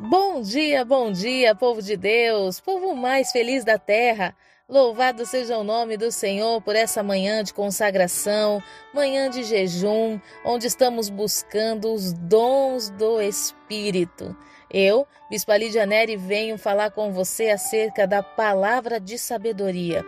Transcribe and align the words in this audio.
Bom 0.00 0.40
dia, 0.40 0.84
bom 0.84 1.10
dia, 1.10 1.56
povo 1.56 1.82
de 1.82 1.96
Deus, 1.96 2.60
povo 2.60 2.94
mais 2.94 3.32
feliz 3.32 3.64
da 3.64 3.76
terra. 3.76 4.32
Louvado 4.68 5.26
seja 5.26 5.58
o 5.58 5.64
nome 5.64 5.96
do 5.96 6.12
Senhor 6.12 6.62
por 6.62 6.76
essa 6.76 7.02
manhã 7.02 7.42
de 7.42 7.52
consagração, 7.52 8.62
manhã 8.94 9.28
de 9.28 9.42
jejum, 9.42 10.20
onde 10.44 10.68
estamos 10.68 11.08
buscando 11.10 11.92
os 11.92 12.12
dons 12.12 12.90
do 12.90 13.20
Espírito. 13.20 14.36
Eu, 14.70 15.04
Bispa 15.28 15.56
Lídia 15.56 15.84
Neri, 15.84 16.16
venho 16.16 16.56
falar 16.56 16.92
com 16.92 17.10
você 17.10 17.50
acerca 17.50 18.06
da 18.06 18.22
palavra 18.22 19.00
de 19.00 19.18
sabedoria. 19.18 20.04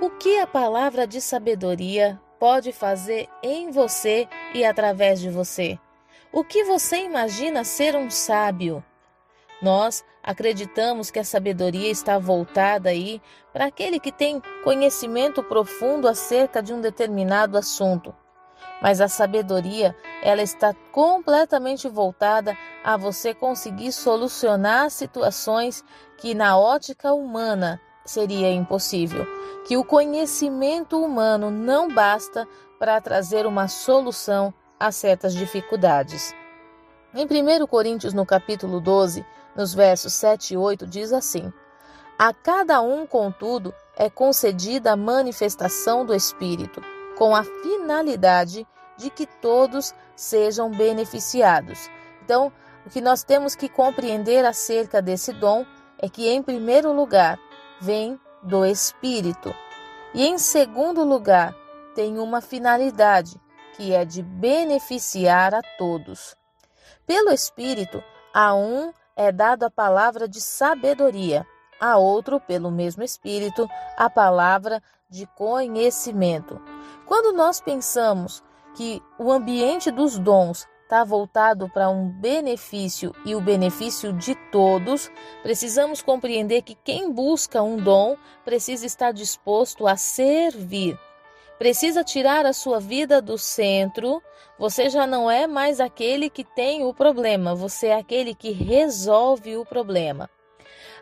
O 0.00 0.10
que 0.10 0.38
a 0.38 0.46
palavra 0.46 1.08
de 1.08 1.20
sabedoria 1.20 2.20
pode 2.38 2.70
fazer 2.70 3.28
em 3.42 3.72
você 3.72 4.28
e 4.54 4.64
através 4.64 5.18
de 5.18 5.28
você? 5.28 5.76
O 6.32 6.44
que 6.44 6.62
você 6.62 6.98
imagina 6.98 7.64
ser 7.64 7.96
um 7.96 8.08
sábio? 8.08 8.84
Nós 9.64 10.04
acreditamos 10.22 11.10
que 11.10 11.18
a 11.18 11.24
sabedoria 11.24 11.90
está 11.90 12.18
voltada 12.18 12.90
aí 12.90 13.18
para 13.50 13.64
aquele 13.64 13.98
que 13.98 14.12
tem 14.12 14.42
conhecimento 14.62 15.42
profundo 15.42 16.06
acerca 16.06 16.62
de 16.62 16.74
um 16.74 16.82
determinado 16.82 17.56
assunto. 17.56 18.14
Mas 18.82 19.00
a 19.00 19.08
sabedoria, 19.08 19.96
ela 20.22 20.42
está 20.42 20.74
completamente 20.92 21.88
voltada 21.88 22.54
a 22.84 22.98
você 22.98 23.32
conseguir 23.32 23.90
solucionar 23.92 24.90
situações 24.90 25.82
que 26.18 26.34
na 26.34 26.58
ótica 26.58 27.14
humana 27.14 27.80
seria 28.04 28.52
impossível, 28.52 29.26
que 29.66 29.78
o 29.78 29.84
conhecimento 29.84 31.02
humano 31.02 31.50
não 31.50 31.88
basta 31.88 32.46
para 32.78 33.00
trazer 33.00 33.46
uma 33.46 33.66
solução 33.66 34.52
a 34.78 34.92
certas 34.92 35.32
dificuldades. 35.32 36.34
Em 37.14 37.24
1 37.24 37.66
Coríntios, 37.66 38.12
no 38.12 38.26
capítulo 38.26 38.78
12, 38.78 39.24
nos 39.56 39.74
versos 39.74 40.12
7 40.14 40.54
e 40.54 40.56
8, 40.56 40.86
diz 40.86 41.12
assim: 41.12 41.52
A 42.18 42.32
cada 42.32 42.80
um, 42.80 43.06
contudo, 43.06 43.74
é 43.96 44.10
concedida 44.10 44.92
a 44.92 44.96
manifestação 44.96 46.04
do 46.04 46.14
Espírito, 46.14 46.82
com 47.16 47.34
a 47.34 47.44
finalidade 47.44 48.66
de 48.96 49.10
que 49.10 49.26
todos 49.26 49.94
sejam 50.16 50.70
beneficiados. 50.70 51.90
Então, 52.24 52.52
o 52.86 52.90
que 52.90 53.00
nós 53.00 53.22
temos 53.22 53.54
que 53.54 53.68
compreender 53.68 54.44
acerca 54.44 55.00
desse 55.00 55.32
dom 55.32 55.64
é 55.98 56.08
que, 56.08 56.28
em 56.28 56.42
primeiro 56.42 56.92
lugar, 56.92 57.38
vem 57.80 58.20
do 58.42 58.64
Espírito, 58.64 59.54
e 60.12 60.26
em 60.26 60.38
segundo 60.38 61.02
lugar, 61.02 61.54
tem 61.94 62.18
uma 62.18 62.40
finalidade, 62.40 63.40
que 63.74 63.92
é 63.92 64.04
de 64.04 64.22
beneficiar 64.22 65.54
a 65.54 65.62
todos. 65.78 66.36
Pelo 67.06 67.30
Espírito, 67.30 68.02
a 68.32 68.54
um 68.54 68.92
é 69.16 69.30
dado 69.30 69.64
a 69.64 69.70
palavra 69.70 70.28
de 70.28 70.40
sabedoria, 70.40 71.46
a 71.80 71.96
outro, 71.96 72.40
pelo 72.40 72.70
mesmo 72.70 73.02
Espírito, 73.02 73.68
a 73.96 74.08
palavra 74.08 74.82
de 75.08 75.26
conhecimento. 75.36 76.60
Quando 77.06 77.36
nós 77.36 77.60
pensamos 77.60 78.42
que 78.74 79.02
o 79.18 79.30
ambiente 79.30 79.90
dos 79.90 80.18
dons 80.18 80.66
está 80.82 81.04
voltado 81.04 81.68
para 81.70 81.88
um 81.88 82.08
benefício 82.08 83.14
e 83.24 83.34
o 83.34 83.40
benefício 83.40 84.12
de 84.12 84.34
todos, 84.50 85.10
precisamos 85.42 86.02
compreender 86.02 86.62
que 86.62 86.74
quem 86.74 87.12
busca 87.12 87.62
um 87.62 87.76
dom 87.76 88.16
precisa 88.44 88.86
estar 88.86 89.12
disposto 89.12 89.86
a 89.86 89.96
servir 89.96 90.98
precisa 91.58 92.04
tirar 92.04 92.46
a 92.46 92.52
sua 92.52 92.80
vida 92.80 93.20
do 93.20 93.38
centro, 93.38 94.22
você 94.58 94.88
já 94.88 95.06
não 95.06 95.30
é 95.30 95.46
mais 95.46 95.80
aquele 95.80 96.30
que 96.30 96.44
tem 96.44 96.84
o 96.84 96.94
problema, 96.94 97.54
você 97.54 97.88
é 97.88 97.96
aquele 97.96 98.34
que 98.34 98.52
resolve 98.52 99.56
o 99.56 99.64
problema. 99.64 100.28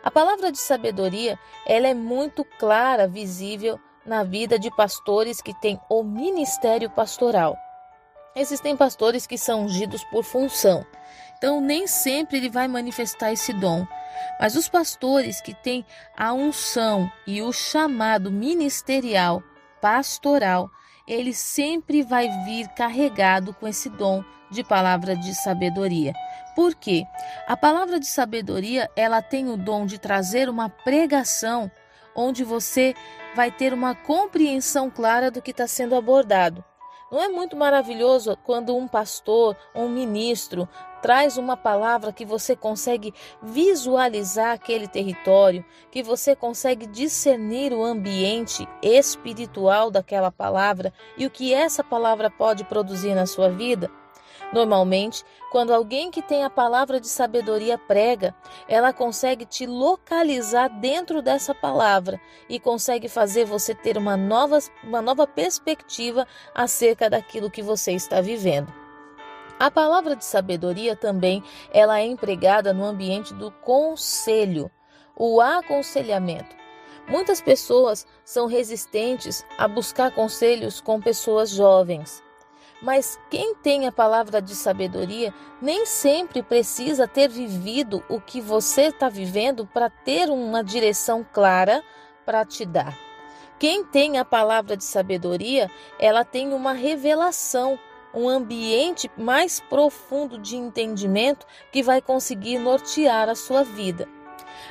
A 0.03 0.11
palavra 0.11 0.51
de 0.51 0.57
sabedoria, 0.57 1.39
ela 1.65 1.87
é 1.87 1.93
muito 1.93 2.43
clara, 2.43 3.07
visível 3.07 3.79
na 4.05 4.23
vida 4.23 4.59
de 4.59 4.69
pastores 4.75 5.41
que 5.41 5.53
têm 5.61 5.79
o 5.89 6.03
ministério 6.03 6.89
pastoral. 6.89 7.55
Existem 8.35 8.75
pastores 8.75 9.25
que 9.25 9.37
são 9.37 9.63
ungidos 9.63 10.03
por 10.05 10.23
função. 10.23 10.85
Então, 11.37 11.61
nem 11.61 11.87
sempre 11.87 12.37
ele 12.37 12.49
vai 12.49 12.67
manifestar 12.67 13.31
esse 13.31 13.53
dom. 13.53 13.85
Mas 14.39 14.55
os 14.55 14.67
pastores 14.67 15.39
que 15.39 15.53
têm 15.53 15.85
a 16.17 16.33
unção 16.33 17.11
e 17.27 17.41
o 17.41 17.51
chamado 17.53 18.31
ministerial 18.31 19.43
pastoral, 19.83 20.71
ele 21.05 21.33
sempre 21.33 22.03
vai 22.03 22.29
vir 22.45 22.69
carregado 22.69 23.53
com 23.53 23.67
esse 23.67 23.89
dom 23.89 24.23
de 24.49 24.63
palavra 24.63 25.13
de 25.13 25.35
sabedoria. 25.35 26.13
Por 26.55 26.73
quê? 26.73 27.03
A 27.45 27.57
palavra 27.57 27.99
de 27.99 28.07
sabedoria, 28.07 28.89
ela 28.95 29.21
tem 29.21 29.49
o 29.49 29.57
dom 29.57 29.85
de 29.85 29.99
trazer 29.99 30.47
uma 30.47 30.69
pregação 30.69 31.69
onde 32.15 32.45
você 32.45 32.93
vai 33.35 33.51
ter 33.51 33.73
uma 33.73 33.93
compreensão 33.93 34.89
clara 34.89 35.29
do 35.29 35.41
que 35.41 35.51
está 35.51 35.67
sendo 35.67 35.95
abordado. 35.95 36.63
Não 37.13 37.21
é 37.21 37.29
muito 37.29 37.55
maravilhoso 37.55 38.35
quando 38.43 38.75
um 38.75 38.87
pastor, 38.87 39.55
um 39.75 39.87
ministro, 39.87 40.67
traz 40.99 41.37
uma 41.37 41.55
palavra 41.55 42.11
que 42.11 42.25
você 42.25 42.55
consegue 42.55 43.13
visualizar 43.39 44.53
aquele 44.53 44.87
território, 44.87 45.63
que 45.91 46.01
você 46.01 46.35
consegue 46.35 46.87
discernir 46.87 47.71
o 47.71 47.83
ambiente 47.83 48.67
espiritual 48.81 49.91
daquela 49.91 50.31
palavra 50.31 50.91
e 51.15 51.27
o 51.27 51.29
que 51.29 51.53
essa 51.53 51.83
palavra 51.83 52.31
pode 52.31 52.63
produzir 52.63 53.13
na 53.13 53.27
sua 53.27 53.47
vida? 53.47 53.91
Normalmente, 54.53 55.25
quando 55.51 55.73
alguém 55.73 56.11
que 56.11 56.21
tem 56.21 56.43
a 56.43 56.49
palavra 56.49 56.99
de 57.01 57.07
sabedoria 57.07 57.75
prega, 57.75 58.35
ela 58.67 58.93
consegue 58.93 59.45
te 59.45 59.65
localizar 59.65 60.67
dentro 60.67 61.23
dessa 61.23 61.55
palavra 61.55 62.21
e 62.47 62.59
consegue 62.59 63.09
fazer 63.09 63.45
você 63.45 63.73
ter 63.73 63.97
uma 63.97 64.15
nova, 64.15 64.59
uma 64.83 65.01
nova 65.01 65.25
perspectiva 65.25 66.27
acerca 66.53 67.09
daquilo 67.09 67.49
que 67.49 67.63
você 67.63 67.93
está 67.93 68.21
vivendo. 68.21 68.71
A 69.59 69.71
palavra 69.71 70.15
de 70.15 70.23
sabedoria 70.23 70.95
também 70.95 71.43
ela 71.71 71.99
é 71.99 72.05
empregada 72.05 72.71
no 72.71 72.85
ambiente 72.85 73.33
do 73.33 73.49
conselho, 73.49 74.69
o 75.17 75.41
aconselhamento. 75.41 76.55
Muitas 77.07 77.41
pessoas 77.41 78.05
são 78.23 78.45
resistentes 78.45 79.43
a 79.57 79.67
buscar 79.67 80.11
conselhos 80.11 80.79
com 80.79 81.01
pessoas 81.01 81.49
jovens. 81.49 82.21
Mas 82.83 83.17
quem 83.29 83.55
tem 83.55 83.87
a 83.87 83.93
palavra 83.93 84.41
de 84.41 84.53
sabedoria 84.53 85.33
nem 85.61 85.85
sempre 85.85 86.43
precisa 86.43 87.07
ter 87.07 87.29
vivido 87.29 88.03
o 88.09 88.19
que 88.19 88.41
você 88.41 88.87
está 88.87 89.07
vivendo 89.07 89.65
para 89.65 89.89
ter 89.89 90.29
uma 90.29 90.61
direção 90.61 91.25
clara 91.31 91.81
para 92.25 92.43
te 92.43 92.65
dar. 92.65 92.99
Quem 93.57 93.85
tem 93.85 94.17
a 94.17 94.25
palavra 94.25 94.75
de 94.75 94.83
sabedoria, 94.83 95.71
ela 95.97 96.25
tem 96.25 96.53
uma 96.53 96.73
revelação, 96.73 97.79
um 98.13 98.27
ambiente 98.27 99.09
mais 99.17 99.61
profundo 99.61 100.37
de 100.37 100.57
entendimento 100.57 101.45
que 101.71 101.81
vai 101.81 102.01
conseguir 102.01 102.59
nortear 102.59 103.29
a 103.29 103.35
sua 103.35 103.63
vida. 103.63 104.09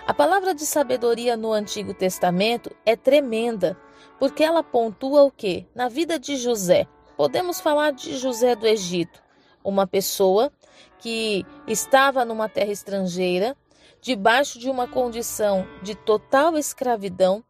A 0.06 0.12
palavra 0.12 0.54
de 0.54 0.66
sabedoria 0.66 1.34
no 1.34 1.50
Antigo 1.50 1.94
Testamento 1.94 2.70
é 2.84 2.94
tremenda, 2.94 3.74
porque 4.18 4.44
ela 4.44 4.62
pontua 4.62 5.22
o 5.22 5.30
que? 5.30 5.66
Na 5.74 5.88
vida 5.88 6.18
de 6.18 6.36
José, 6.36 6.86
Podemos 7.22 7.60
falar 7.60 7.92
de 7.92 8.18
José 8.18 8.56
do 8.56 8.66
Egito, 8.66 9.22
uma 9.62 9.86
pessoa 9.86 10.52
que 10.98 11.46
estava 11.68 12.24
numa 12.24 12.48
terra 12.48 12.72
estrangeira, 12.72 13.56
debaixo 14.00 14.58
de 14.58 14.68
uma 14.68 14.88
condição 14.88 15.64
de 15.84 15.94
total 15.94 16.58
escravidão 16.58 17.44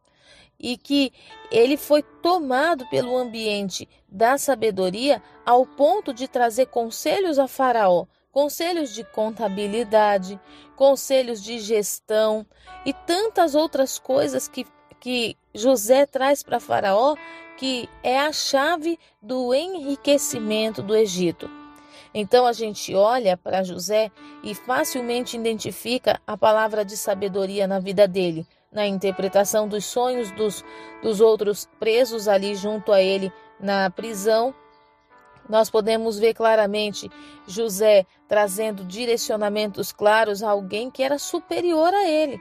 e 0.59 0.77
que 0.77 1.11
ele 1.49 1.75
foi 1.75 2.03
tomado 2.03 2.87
pelo 2.89 3.17
ambiente 3.17 3.89
da 4.07 4.37
sabedoria 4.37 5.23
ao 5.43 5.65
ponto 5.65 6.13
de 6.13 6.27
trazer 6.27 6.67
conselhos 6.67 7.39
a 7.39 7.47
Faraó, 7.47 8.05
conselhos 8.31 8.93
de 8.93 9.03
contabilidade, 9.03 10.39
conselhos 10.75 11.41
de 11.41 11.57
gestão 11.57 12.45
e 12.85 12.93
tantas 12.93 13.55
outras 13.55 13.97
coisas 13.97 14.47
que, 14.47 14.67
que 14.99 15.35
José 15.53 16.05
traz 16.05 16.41
para 16.41 16.59
Faraó 16.59 17.15
que 17.57 17.87
é 18.01 18.19
a 18.19 18.31
chave 18.31 18.99
do 19.21 19.53
enriquecimento 19.53 20.81
do 20.81 20.95
Egito. 20.95 21.49
Então 22.13 22.45
a 22.45 22.53
gente 22.53 22.93
olha 22.93 23.37
para 23.37 23.63
José 23.63 24.11
e 24.43 24.53
facilmente 24.53 25.37
identifica 25.37 26.19
a 26.27 26.37
palavra 26.37 26.83
de 26.85 26.95
sabedoria 26.95 27.67
na 27.67 27.79
vida 27.79 28.07
dele, 28.07 28.45
na 28.71 28.85
interpretação 28.85 29.67
dos 29.67 29.85
sonhos 29.85 30.31
dos, 30.31 30.63
dos 31.01 31.21
outros 31.21 31.67
presos 31.79 32.27
ali 32.27 32.55
junto 32.55 32.91
a 32.91 33.01
ele 33.01 33.31
na 33.59 33.89
prisão. 33.89 34.53
Nós 35.49 35.69
podemos 35.69 36.19
ver 36.19 36.33
claramente 36.33 37.09
José 37.47 38.05
trazendo 38.27 38.83
direcionamentos 38.83 39.91
claros 39.91 40.41
a 40.41 40.51
alguém 40.51 40.89
que 40.89 41.03
era 41.03 41.17
superior 41.17 41.93
a 41.93 42.07
ele. 42.07 42.39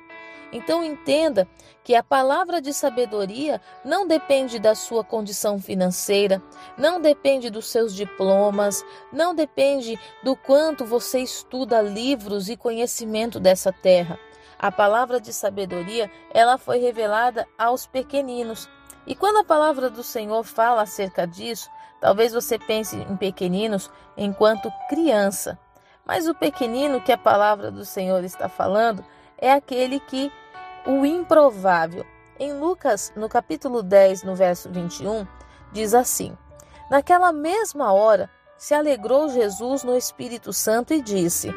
Então 0.52 0.84
entenda 0.84 1.48
que 1.82 1.94
a 1.94 2.02
palavra 2.02 2.60
de 2.60 2.74
sabedoria 2.74 3.60
não 3.82 4.06
depende 4.06 4.58
da 4.58 4.74
sua 4.74 5.02
condição 5.02 5.58
financeira, 5.58 6.42
não 6.76 7.00
depende 7.00 7.48
dos 7.48 7.70
seus 7.70 7.94
diplomas, 7.94 8.84
não 9.10 9.34
depende 9.34 9.98
do 10.22 10.36
quanto 10.36 10.84
você 10.84 11.20
estuda 11.20 11.80
livros 11.80 12.50
e 12.50 12.56
conhecimento 12.56 13.40
dessa 13.40 13.72
terra. 13.72 14.18
A 14.58 14.70
palavra 14.70 15.20
de 15.20 15.32
sabedoria, 15.32 16.10
ela 16.32 16.58
foi 16.58 16.78
revelada 16.78 17.48
aos 17.58 17.86
pequeninos. 17.86 18.68
E 19.06 19.14
quando 19.14 19.38
a 19.38 19.44
palavra 19.44 19.90
do 19.90 20.02
Senhor 20.02 20.44
fala 20.44 20.82
acerca 20.82 21.26
disso, 21.26 21.68
talvez 22.00 22.32
você 22.32 22.58
pense 22.58 22.94
em 22.96 23.16
pequeninos 23.16 23.90
enquanto 24.16 24.72
criança. 24.88 25.58
Mas 26.04 26.28
o 26.28 26.34
pequenino 26.34 27.00
que 27.00 27.10
a 27.10 27.18
palavra 27.18 27.70
do 27.70 27.84
Senhor 27.84 28.22
está 28.22 28.48
falando 28.48 29.04
é 29.36 29.52
aquele 29.52 29.98
que 29.98 30.30
o 30.86 31.04
improvável. 31.04 32.04
Em 32.38 32.52
Lucas, 32.52 33.12
no 33.14 33.28
capítulo 33.28 33.82
10, 33.82 34.24
no 34.24 34.34
verso 34.34 34.70
21, 34.70 35.26
diz 35.72 35.94
assim: 35.94 36.36
Naquela 36.90 37.32
mesma 37.32 37.92
hora 37.92 38.30
se 38.56 38.74
alegrou 38.74 39.28
Jesus 39.28 39.84
no 39.84 39.96
Espírito 39.96 40.52
Santo 40.52 40.92
e 40.92 41.00
disse: 41.00 41.52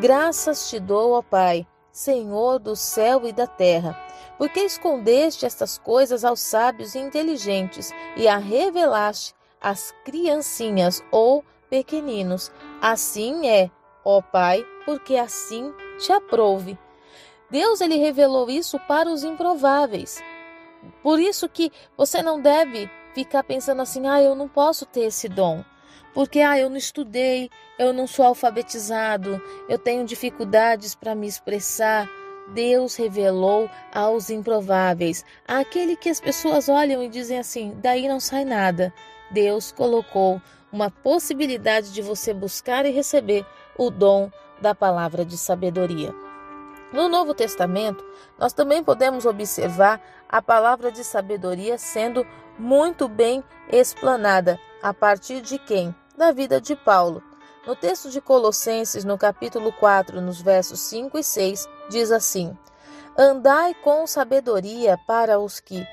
Graças 0.00 0.68
te 0.68 0.80
dou, 0.80 1.12
ó 1.12 1.22
Pai, 1.22 1.66
Senhor 1.90 2.58
do 2.58 2.74
céu 2.74 3.26
e 3.26 3.32
da 3.32 3.46
terra, 3.46 3.98
porque 4.38 4.60
escondeste 4.60 5.44
estas 5.44 5.76
coisas 5.78 6.24
aos 6.24 6.40
sábios 6.40 6.94
e 6.94 6.98
inteligentes 6.98 7.90
e 8.16 8.26
a 8.26 8.38
revelaste 8.38 9.34
às 9.60 9.94
criancinhas 10.04 11.04
ou 11.10 11.44
pequeninos. 11.68 12.50
Assim 12.80 13.48
é, 13.48 13.70
ó 14.04 14.20
Pai, 14.20 14.64
porque 14.84 15.16
assim 15.16 15.72
te 15.98 16.12
aprouve. 16.12 16.78
Deus 17.52 17.82
ele 17.82 17.96
revelou 17.96 18.48
isso 18.48 18.78
para 18.88 19.10
os 19.10 19.22
improváveis. 19.22 20.24
Por 21.02 21.20
isso 21.20 21.46
que 21.50 21.70
você 21.98 22.22
não 22.22 22.40
deve 22.40 22.90
ficar 23.14 23.44
pensando 23.44 23.82
assim: 23.82 24.06
"Ah, 24.08 24.22
eu 24.22 24.34
não 24.34 24.48
posso 24.48 24.86
ter 24.86 25.02
esse 25.02 25.28
dom". 25.28 25.62
Porque 26.14 26.40
ah, 26.40 26.58
eu 26.58 26.70
não 26.70 26.78
estudei, 26.78 27.50
eu 27.78 27.92
não 27.92 28.06
sou 28.06 28.24
alfabetizado, 28.24 29.40
eu 29.68 29.78
tenho 29.78 30.06
dificuldades 30.06 30.94
para 30.94 31.14
me 31.14 31.26
expressar. 31.26 32.08
Deus 32.54 32.96
revelou 32.96 33.70
aos 33.94 34.30
improváveis, 34.30 35.24
aquele 35.46 35.94
que 35.94 36.08
as 36.08 36.20
pessoas 36.20 36.70
olham 36.70 37.02
e 37.02 37.08
dizem 37.08 37.38
assim: 37.38 37.76
daí 37.82 38.08
não 38.08 38.18
sai 38.18 38.46
nada. 38.46 38.94
Deus 39.30 39.72
colocou 39.72 40.40
uma 40.72 40.90
possibilidade 40.90 41.92
de 41.92 42.00
você 42.00 42.32
buscar 42.32 42.86
e 42.86 42.90
receber 42.90 43.44
o 43.76 43.90
dom 43.90 44.30
da 44.58 44.74
palavra 44.74 45.22
de 45.22 45.36
sabedoria. 45.36 46.14
No 46.92 47.08
Novo 47.08 47.32
Testamento, 47.32 48.04
nós 48.38 48.52
também 48.52 48.84
podemos 48.84 49.24
observar 49.24 49.98
a 50.28 50.42
palavra 50.42 50.92
de 50.92 51.02
sabedoria 51.02 51.78
sendo 51.78 52.26
muito 52.58 53.08
bem 53.08 53.42
explanada 53.70 54.60
a 54.82 54.92
partir 54.92 55.40
de 55.40 55.58
quem? 55.58 55.94
Da 56.16 56.32
vida 56.32 56.60
de 56.60 56.76
Paulo. 56.76 57.22
No 57.66 57.74
texto 57.74 58.10
de 58.10 58.20
Colossenses, 58.20 59.04
no 59.04 59.16
capítulo 59.16 59.72
4, 59.72 60.20
nos 60.20 60.42
versos 60.42 60.80
5 60.80 61.16
e 61.16 61.24
6, 61.24 61.66
diz 61.88 62.10
assim: 62.10 62.56
Andai 63.16 63.72
com 63.74 64.06
sabedoria 64.06 64.98
para 65.06 65.38
os 65.38 65.60
que 65.60 65.86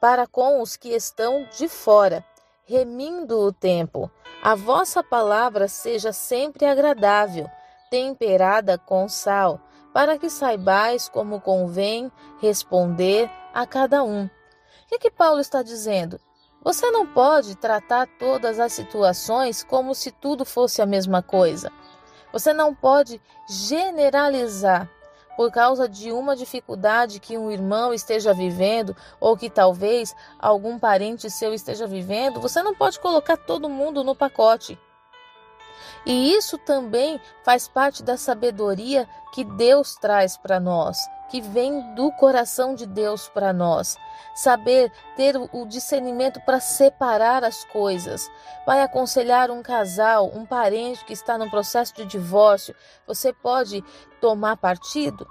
para 0.00 0.26
com 0.26 0.60
os 0.60 0.76
que 0.76 0.90
estão 0.90 1.48
de 1.56 1.66
fora, 1.66 2.22
remindo 2.66 3.38
o 3.38 3.52
tempo. 3.52 4.10
A 4.42 4.54
vossa 4.54 5.02
palavra 5.02 5.66
seja 5.68 6.12
sempre 6.12 6.66
agradável, 6.66 7.48
temperada 7.90 8.76
com 8.76 9.08
sal 9.08 9.60
para 9.94 10.18
que 10.18 10.28
saibais 10.28 11.08
como 11.08 11.40
convém 11.40 12.10
responder 12.40 13.30
a 13.54 13.64
cada 13.64 14.02
um. 14.02 14.24
O 14.24 14.30
que, 14.88 14.98
que 14.98 15.10
Paulo 15.10 15.40
está 15.40 15.62
dizendo? 15.62 16.20
Você 16.64 16.90
não 16.90 17.06
pode 17.06 17.54
tratar 17.54 18.08
todas 18.18 18.58
as 18.58 18.72
situações 18.72 19.62
como 19.62 19.94
se 19.94 20.10
tudo 20.10 20.44
fosse 20.44 20.82
a 20.82 20.86
mesma 20.86 21.22
coisa. 21.22 21.70
Você 22.32 22.52
não 22.52 22.74
pode 22.74 23.22
generalizar 23.48 24.90
por 25.36 25.52
causa 25.52 25.88
de 25.88 26.10
uma 26.10 26.34
dificuldade 26.34 27.20
que 27.20 27.38
um 27.38 27.48
irmão 27.48 27.94
esteja 27.94 28.34
vivendo 28.34 28.96
ou 29.20 29.36
que 29.36 29.48
talvez 29.48 30.14
algum 30.40 30.76
parente 30.76 31.30
seu 31.30 31.54
esteja 31.54 31.86
vivendo. 31.86 32.40
Você 32.40 32.64
não 32.64 32.74
pode 32.74 32.98
colocar 32.98 33.36
todo 33.36 33.68
mundo 33.68 34.02
no 34.02 34.16
pacote. 34.16 34.76
E 36.06 36.32
isso 36.34 36.58
também 36.58 37.20
faz 37.42 37.68
parte 37.68 38.02
da 38.02 38.16
sabedoria 38.16 39.08
que 39.32 39.44
Deus 39.44 39.96
traz 39.96 40.36
para 40.36 40.60
nós, 40.60 40.98
que 41.28 41.40
vem 41.40 41.94
do 41.94 42.12
coração 42.12 42.74
de 42.74 42.86
Deus 42.86 43.28
para 43.28 43.52
nós. 43.52 43.96
Saber 44.34 44.92
ter 45.16 45.36
o 45.36 45.66
discernimento 45.66 46.40
para 46.40 46.60
separar 46.60 47.44
as 47.44 47.64
coisas. 47.64 48.30
Vai 48.66 48.82
aconselhar 48.82 49.50
um 49.50 49.62
casal, 49.62 50.30
um 50.34 50.44
parente 50.44 51.04
que 51.04 51.12
está 51.12 51.38
no 51.38 51.50
processo 51.50 51.94
de 51.94 52.04
divórcio, 52.04 52.74
você 53.06 53.32
pode 53.32 53.82
tomar 54.20 54.56
partido? 54.56 55.26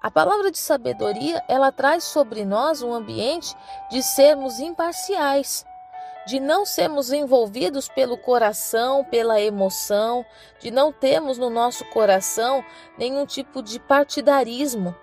A 0.00 0.10
palavra 0.10 0.50
de 0.50 0.58
sabedoria, 0.58 1.42
ela 1.48 1.72
traz 1.72 2.04
sobre 2.04 2.44
nós 2.44 2.82
um 2.82 2.94
ambiente 2.94 3.56
de 3.90 4.00
sermos 4.02 4.60
imparciais 4.60 5.66
de 6.28 6.38
não 6.38 6.66
sermos 6.66 7.10
envolvidos 7.10 7.88
pelo 7.88 8.18
coração, 8.18 9.02
pela 9.02 9.40
emoção, 9.40 10.26
de 10.60 10.70
não 10.70 10.92
termos 10.92 11.38
no 11.38 11.48
nosso 11.48 11.86
coração 11.86 12.62
nenhum 12.98 13.24
tipo 13.24 13.62
de 13.62 13.80
partidarismo. 13.80 14.94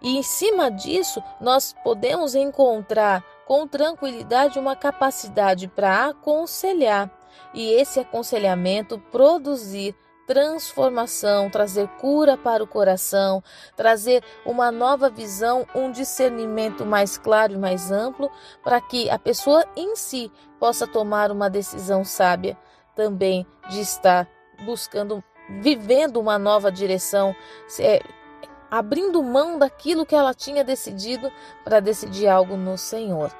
E 0.00 0.16
em 0.16 0.22
cima 0.22 0.70
disso, 0.70 1.22
nós 1.38 1.74
podemos 1.84 2.34
encontrar 2.34 3.22
com 3.46 3.68
tranquilidade 3.68 4.58
uma 4.58 4.74
capacidade 4.74 5.68
para 5.68 6.06
aconselhar 6.06 7.10
e 7.52 7.70
esse 7.74 8.00
aconselhamento 8.00 8.98
produzir 8.98 9.94
transformação, 10.32 11.50
trazer 11.50 11.86
cura 12.00 12.38
para 12.38 12.64
o 12.64 12.66
coração, 12.66 13.44
trazer 13.76 14.24
uma 14.46 14.72
nova 14.72 15.10
visão, 15.10 15.66
um 15.74 15.92
discernimento 15.92 16.86
mais 16.86 17.18
claro 17.18 17.52
e 17.52 17.58
mais 17.58 17.92
amplo, 17.92 18.30
para 18.64 18.80
que 18.80 19.10
a 19.10 19.18
pessoa 19.18 19.62
em 19.76 19.94
si 19.94 20.32
possa 20.58 20.86
tomar 20.86 21.30
uma 21.30 21.50
decisão 21.50 22.02
sábia 22.02 22.56
também 22.96 23.46
de 23.68 23.80
estar 23.82 24.26
buscando, 24.64 25.22
vivendo 25.60 26.18
uma 26.18 26.38
nova 26.38 26.72
direção, 26.72 27.36
é, 27.78 28.00
abrindo 28.70 29.22
mão 29.22 29.58
daquilo 29.58 30.06
que 30.06 30.14
ela 30.14 30.32
tinha 30.32 30.64
decidido 30.64 31.30
para 31.62 31.78
decidir 31.78 32.26
algo 32.26 32.56
no 32.56 32.78
Senhor. 32.78 33.30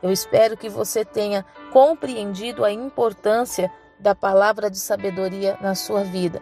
Eu 0.00 0.12
espero 0.12 0.56
que 0.56 0.68
você 0.68 1.04
tenha 1.04 1.44
compreendido 1.72 2.64
a 2.64 2.70
importância 2.70 3.68
da 3.98 4.14
palavra 4.14 4.70
de 4.70 4.78
sabedoria 4.78 5.58
na 5.60 5.74
sua 5.74 6.04
vida. 6.04 6.40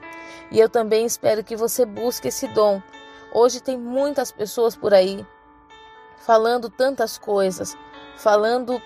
E 0.51 0.59
eu 0.59 0.69
também 0.69 1.07
espero 1.07 1.45
que 1.45 1.57
você 1.57 1.85
busque 1.85 2.29
esse 2.29 2.49
dom. 2.49 2.83
Hoje 3.33 3.61
tem 3.61 3.79
muitas 3.79 4.31
pessoas 4.31 4.77
por 4.77 4.95
aí 4.95 5.27
falando 6.19 6.71
tantas 6.71 7.19
coisas, 7.19 7.77
falando 8.17 8.81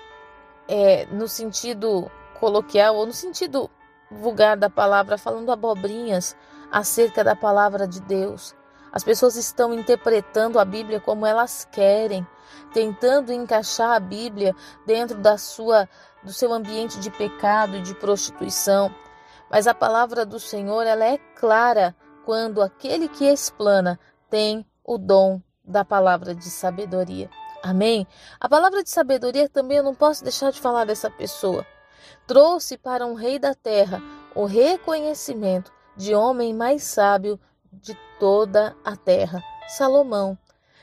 é, 0.67 1.07
no 1.07 1.29
sentido 1.29 2.11
coloquial 2.41 2.97
ou 2.97 3.07
no 3.07 3.13
sentido 3.13 3.71
vulgar 4.11 4.57
da 4.57 4.71
palavra, 4.71 5.19
falando 5.19 5.53
abobrinhas 5.53 6.37
acerca 6.71 7.23
da 7.23 7.37
palavra 7.37 7.87
de 7.87 8.01
Deus. 8.01 8.55
As 8.93 9.05
pessoas 9.05 9.37
estão 9.37 9.75
interpretando 9.75 10.59
a 10.59 10.65
Bíblia 10.65 11.01
como 11.01 11.27
elas 11.27 11.67
querem, 11.71 12.27
tentando 12.73 13.33
encaixar 13.33 13.93
a 13.93 14.01
Bíblia 14.01 14.55
dentro 14.87 15.19
da 15.19 15.37
sua 15.37 15.89
do 16.23 16.33
seu 16.33 16.53
ambiente 16.53 16.99
de 16.99 17.11
pecado 17.11 17.77
e 17.77 17.83
de 17.83 17.95
prostituição. 17.95 18.93
Mas 19.51 19.67
a 19.67 19.75
palavra 19.75 20.27
do 20.27 20.41
Senhor, 20.41 20.83
ela 20.83 21.05
é 21.05 21.19
clara 21.37 21.95
quando 22.25 22.61
aquele 22.61 23.09
que 23.09 23.25
explana 23.25 23.99
tem 24.29 24.67
o 24.85 24.99
dom 24.99 25.41
da 25.65 25.85
palavra 25.85 26.35
de 26.35 26.51
sabedoria. 26.51 27.31
Amém? 27.63 28.07
A 28.39 28.49
palavra 28.49 28.83
de 28.83 28.91
sabedoria 28.91 29.49
também 29.49 29.79
eu 29.79 29.83
não 29.83 29.95
posso 29.95 30.23
deixar 30.23 30.51
de 30.51 30.61
falar 30.61 30.85
dessa 30.85 31.11
pessoa. 31.11 31.67
Trouxe 32.27 32.77
para 32.77 33.07
um 33.07 33.15
rei 33.15 33.39
da 33.39 33.55
terra 33.55 34.03
o 34.35 34.45
reconhecimento 34.45 35.73
de 35.97 36.15
homem 36.15 36.55
mais 36.55 36.83
sábio 36.85 37.41
de 37.73 37.95
toda 38.19 38.77
a 38.85 38.97
terra, 38.97 39.43
Salomão. 39.69 40.37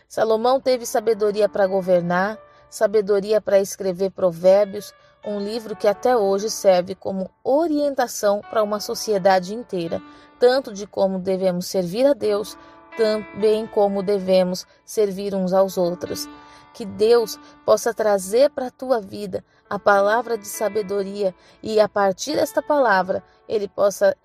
Salomão 0.07 0.59
teve 0.59 0.85
sabedoria 0.85 1.49
para 1.49 1.67
governar, 1.67 2.37
sabedoria 2.69 3.41
para 3.41 3.59
escrever 3.59 4.11
provérbios, 4.11 4.93
um 5.25 5.39
livro 5.39 5.75
que 5.75 5.87
até 5.87 6.15
hoje 6.15 6.49
serve 6.49 6.93
como 6.93 7.29
orientação 7.43 8.41
para 8.49 8.63
uma 8.63 8.79
sociedade 8.79 9.55
inteira, 9.55 10.01
tanto 10.39 10.73
de 10.73 10.85
como 10.85 11.19
devemos 11.19 11.65
servir 11.65 12.05
a 12.05 12.13
Deus, 12.13 12.57
também 12.95 13.65
como 13.65 14.03
devemos 14.03 14.65
servir 14.85 15.33
uns 15.33 15.51
aos 15.51 15.77
outros. 15.77 16.29
Que 16.73 16.85
Deus 16.85 17.39
possa 17.65 17.93
trazer 17.93 18.49
para 18.49 18.67
a 18.67 18.71
tua 18.71 18.99
vida 18.99 19.43
a 19.69 19.79
palavra 19.79 20.37
de 20.37 20.47
sabedoria 20.47 21.33
e 21.63 21.79
a 21.79 21.87
partir 21.89 22.35
desta 22.35 22.61
palavra 22.61 23.23
ele 23.47 23.67
possa 23.67 24.15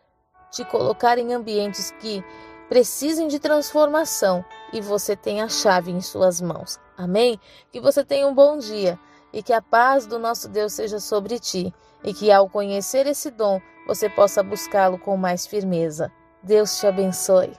te 0.50 0.64
colocar 0.64 1.16
em 1.16 1.32
ambientes 1.32 1.92
que 2.00 2.24
precisem 2.70 3.26
de 3.26 3.40
transformação 3.40 4.44
e 4.72 4.80
você 4.80 5.16
tem 5.16 5.42
a 5.42 5.48
chave 5.48 5.90
em 5.90 6.00
suas 6.00 6.40
mãos. 6.40 6.78
Amém? 6.96 7.38
Que 7.72 7.80
você 7.80 8.04
tenha 8.04 8.28
um 8.28 8.34
bom 8.34 8.58
dia 8.58 8.96
e 9.32 9.42
que 9.42 9.52
a 9.52 9.60
paz 9.60 10.06
do 10.06 10.20
nosso 10.20 10.48
Deus 10.48 10.72
seja 10.72 11.00
sobre 11.00 11.40
ti 11.40 11.74
e 12.04 12.14
que 12.14 12.30
ao 12.30 12.48
conhecer 12.48 13.08
esse 13.08 13.28
dom 13.28 13.60
você 13.88 14.08
possa 14.08 14.40
buscá-lo 14.40 15.00
com 15.00 15.16
mais 15.16 15.48
firmeza. 15.48 16.12
Deus 16.44 16.78
te 16.78 16.86
abençoe. 16.86 17.52